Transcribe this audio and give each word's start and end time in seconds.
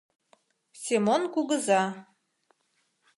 Семон 0.83 1.21
кугыза. 1.33 1.83